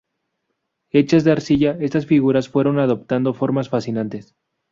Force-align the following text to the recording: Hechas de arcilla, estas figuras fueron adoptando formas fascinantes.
Hechas 0.89 1.23
de 1.25 1.31
arcilla, 1.31 1.77
estas 1.79 2.07
figuras 2.07 2.49
fueron 2.49 2.79
adoptando 2.79 3.35
formas 3.35 3.69
fascinantes. 3.69 4.33